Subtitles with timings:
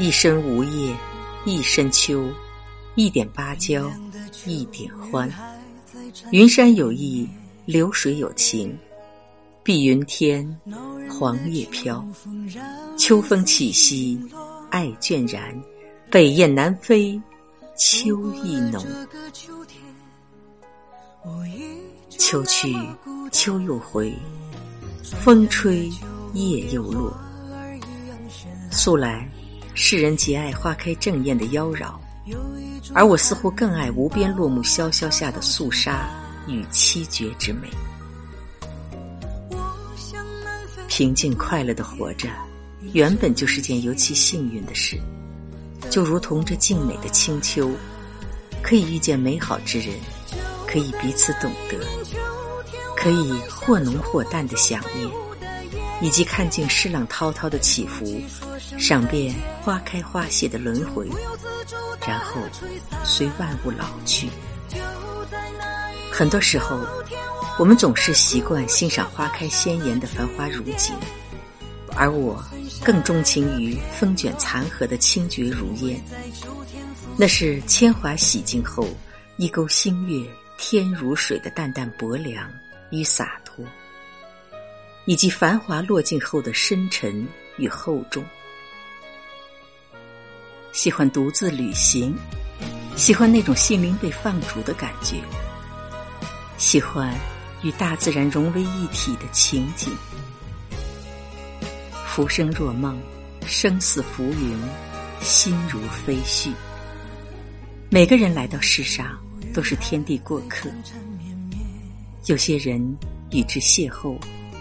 [0.00, 0.96] 一身无叶，
[1.44, 2.24] 一身秋，
[2.94, 3.92] 一点芭蕉，
[4.46, 5.30] 一点欢。
[6.30, 7.28] 云山有意，
[7.66, 8.74] 流水有情。
[9.62, 10.58] 碧云天，
[11.10, 12.02] 黄叶飘。
[12.96, 14.18] 秋风起兮，
[14.70, 15.54] 爱倦然。
[16.10, 17.20] 北雁南飞，
[17.76, 18.82] 秋意浓。
[22.08, 22.74] 秋去，
[23.30, 24.10] 秋又回，
[25.02, 25.90] 风吹，
[26.32, 27.14] 叶又落。
[28.70, 29.30] 素来。
[29.74, 31.94] 世人极爱花开正艳的妖娆，
[32.92, 36.08] 而我似乎更爱无边落木萧萧下的肃杀
[36.46, 37.68] 与凄绝之美。
[40.88, 42.28] 平静快乐的活着，
[42.92, 45.00] 原本就是件尤其幸运的事。
[45.88, 47.70] 就如同这静美的清秋，
[48.62, 49.94] 可以遇见美好之人，
[50.66, 51.78] 可以彼此懂得，
[52.96, 55.08] 可以或浓或淡的想念，
[56.00, 58.20] 以及看尽诗浪滔滔的起伏。
[58.78, 61.08] 赏遍花开花谢的轮回，
[62.06, 62.40] 然后
[63.04, 64.28] 随万物老去。
[66.10, 66.80] 很多时候，
[67.58, 70.94] 我们总是习惯欣赏花开鲜艳的繁花如锦，
[71.96, 72.42] 而我
[72.84, 76.00] 更钟情于风卷残荷的清绝如烟。
[77.16, 78.86] 那是铅华洗净后
[79.36, 80.26] 一钩星月
[80.56, 82.48] 天如水的淡淡薄凉
[82.90, 83.49] 与洒脱，
[85.10, 88.24] 以及繁华落尽后的深沉与厚重。
[90.70, 92.14] 喜欢独自旅行，
[92.94, 95.16] 喜欢那种心灵被放逐的感觉，
[96.58, 97.12] 喜欢
[97.64, 99.92] 与大自然融为一体的情景。
[102.06, 102.96] 浮生若梦，
[103.44, 104.56] 生死浮云，
[105.20, 106.52] 心如飞絮。
[107.90, 109.18] 每个人来到世上
[109.52, 110.70] 都是天地过客，
[112.26, 112.80] 有些人
[113.32, 114.16] 与之邂逅，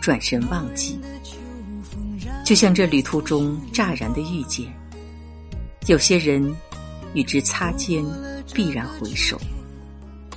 [0.00, 0.98] 转身忘记，
[2.44, 4.66] 就像这旅途中乍然的遇见。
[5.86, 6.54] 有些人
[7.14, 8.04] 与之擦肩，
[8.54, 9.38] 必然回首，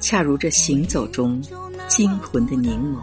[0.00, 1.40] 恰如这行走中
[1.88, 2.98] 惊魂的凝眸。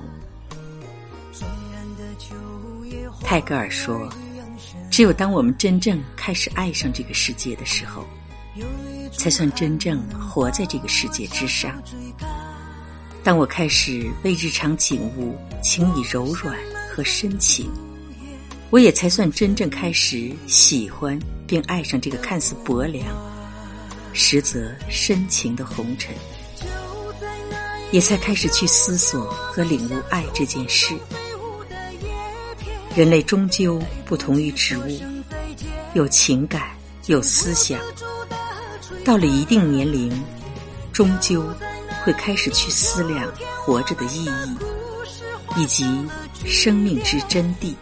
[3.24, 4.12] 泰戈尔说
[4.90, 8.04] ：“只有当我们真正开始爱上这个世界的时候，
[9.12, 11.82] 才算真正活在这个世界之上。
[13.30, 16.58] 当我开始为日常景物情以柔软
[16.92, 17.70] 和深情，
[18.72, 23.06] 我也才算真正开始喜欢。”并爱上这个看似薄凉，
[24.14, 26.12] 实则深情的红尘，
[27.92, 30.96] 也才开始去思索和领悟爱这件事。
[32.96, 35.00] 人类终究不同于植物，
[35.94, 36.72] 有情感，
[37.06, 37.80] 有思想。
[39.06, 40.12] 到了一定年龄，
[40.92, 41.46] 终究
[42.10, 43.32] 会开始去思量
[43.64, 44.32] 活着的意义，
[45.58, 45.86] 以及
[46.44, 47.76] 生命之真谛。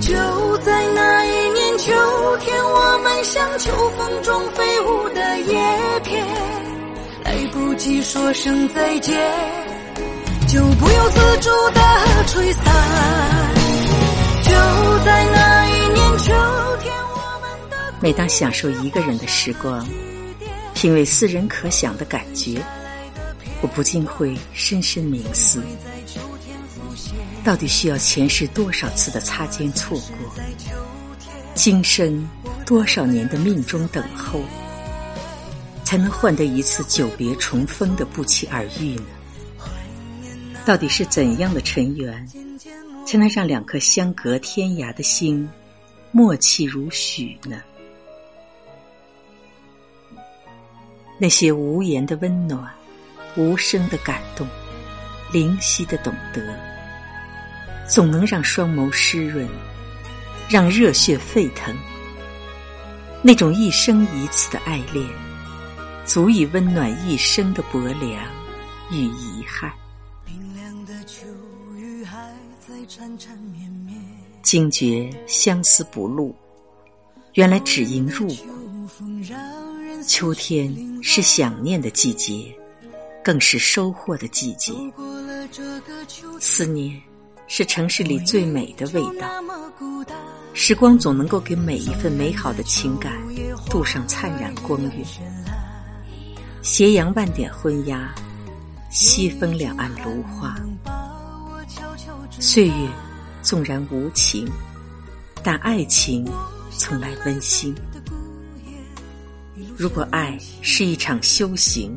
[0.00, 1.92] 就在那一年秋
[2.38, 6.26] 天，我们像秋风中飞舞的叶片，
[7.22, 9.16] 来不及说声再见，
[10.48, 12.64] 就不由自主的吹散。
[14.42, 14.50] 就
[15.04, 15.63] 在那，
[18.00, 19.86] 每当享受一个人的时光，
[20.74, 22.62] 品味私人可想的感觉，
[23.62, 25.62] 我不禁会深深冥思。
[27.42, 30.44] 到底需要前世多少次的擦肩错过，
[31.54, 32.28] 今生
[32.66, 34.40] 多少年的命中等候，
[35.82, 39.04] 才能换得一次久别重逢的不期而遇呢？
[40.64, 42.26] 到底是怎样的尘缘，
[43.06, 45.48] 才能让两颗相隔天涯的心
[46.16, 47.60] 默契如许呢？
[51.18, 52.72] 那些无言的温暖，
[53.34, 54.46] 无声的感动，
[55.32, 56.56] 灵犀的懂得。
[57.88, 59.48] 总能让双眸湿润，
[60.48, 61.76] 让热血沸腾。
[63.20, 65.04] 那种一生一次的爱恋，
[66.06, 68.24] 足以温暖一生的薄凉
[68.92, 69.68] 与遗憾。
[70.24, 71.26] 冰凉的秋
[71.76, 74.00] 雨还在缠缠绵绵
[74.44, 76.32] 惊觉相思不露，
[77.32, 78.36] 原来只因入骨。
[80.06, 82.54] 秋天是想念的季节，
[83.24, 84.72] 更是收获的季节。
[86.38, 87.02] 思念。
[87.46, 89.28] 是城市里最美的味道。
[90.54, 93.12] 时光总能够给每一份美好的情感
[93.68, 95.04] 镀上灿然光晕。
[96.62, 98.14] 斜阳万点昏鸦，
[98.90, 100.56] 西风两岸芦花。
[102.40, 102.88] 岁月
[103.44, 104.50] 纵然无情，
[105.42, 106.26] 但爱情
[106.70, 107.74] 从来温馨。
[109.76, 111.94] 如果爱是一场修行，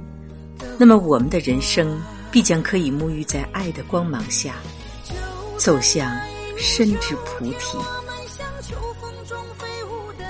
[0.78, 2.00] 那么我们的人生
[2.30, 4.56] 必将可以沐浴在爱的光芒下，
[5.58, 6.20] 走向
[6.58, 7.78] 深知菩提。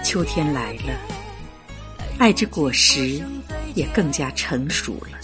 [0.04, 0.94] 秋天来了，
[2.20, 3.22] 爱之果实
[3.74, 5.18] 也更加成熟了，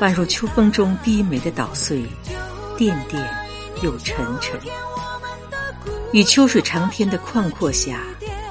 [0.00, 2.02] 宛如秋风中低眉的捣碎，
[2.76, 3.43] 点点
[3.84, 4.58] 又沉沉。
[6.14, 8.02] 与秋水长天的旷阔下，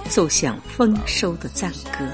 [0.08, 2.08] 奏响丰收的赞歌。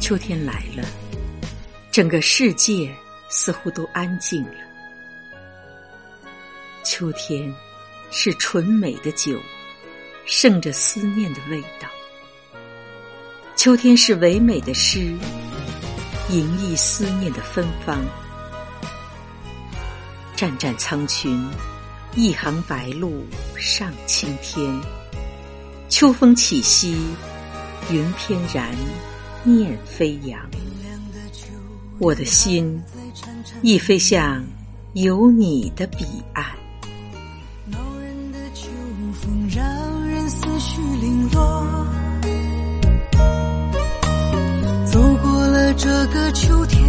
[0.00, 0.84] 秋天来了，
[1.92, 2.92] 整个世界
[3.28, 4.54] 似乎都安静了。
[6.82, 7.54] 秋天
[8.10, 9.38] 是纯美的酒，
[10.26, 11.88] 盛着思念的味道。
[13.54, 14.98] 秋天是唯美的诗，
[16.28, 18.04] 吟绎思念的芬芳。
[20.40, 21.38] 湛湛苍穹，
[22.14, 23.12] 一行白鹭
[23.58, 24.74] 上青天。
[25.90, 26.96] 秋风起兮，
[27.90, 28.74] 云翩然，
[29.44, 30.40] 念飞扬。
[31.98, 32.82] 我的心
[33.60, 34.42] 亦飞向
[34.94, 36.42] 有你的彼岸。
[37.66, 38.70] 恼人的秋
[39.20, 41.86] 风让人思绪零落。
[44.86, 46.82] 走过了这个秋天，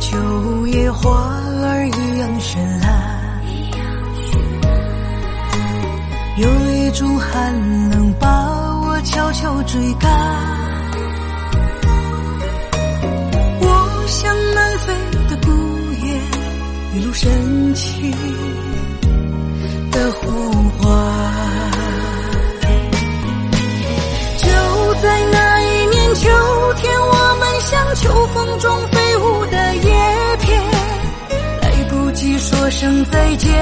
[0.00, 1.10] 秋叶花
[1.62, 2.88] 儿一样绚烂，
[6.38, 7.52] 有一种寒
[7.90, 8.26] 冷把
[8.80, 10.10] 我悄悄追赶。
[13.60, 14.94] 我像南飞
[15.28, 15.50] 的孤
[16.02, 16.18] 雁，
[16.96, 18.10] 一路深情
[32.80, 33.52] 声再见，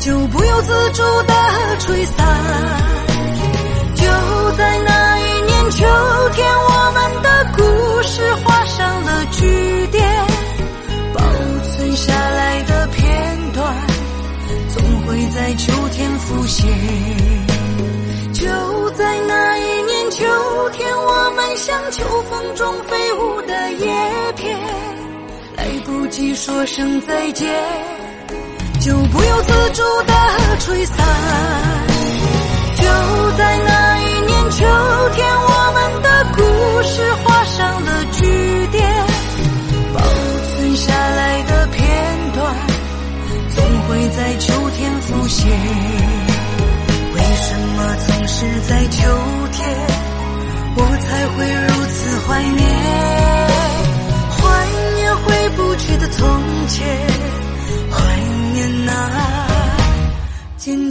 [0.00, 1.32] 就不由自主的
[1.78, 2.26] 吹散。
[3.94, 4.04] 就
[4.58, 5.86] 在那一年秋
[6.34, 10.06] 天，我们的故事画上了句点，
[11.14, 11.22] 保
[11.70, 13.74] 存下来的片段，
[14.74, 16.68] 总会在秋天浮现。
[18.34, 20.26] 就在那一年秋
[20.74, 23.95] 天，我们像秋风中飞舞的叶，
[26.34, 27.52] 说声再见，
[28.80, 30.14] 就不由自主的
[30.60, 30.96] 吹散。
[32.76, 32.84] 就
[33.36, 34.64] 在那一年秋
[35.14, 36.42] 天，我们的故
[36.82, 38.88] 事画上了句点，
[39.94, 41.84] 保存下来的片
[42.34, 42.54] 段，
[43.54, 45.50] 总会在秋天浮现。
[47.14, 49.02] 为什么总是在秋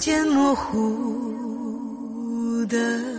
[0.05, 0.77] 渐模糊
[2.67, 3.14] 的。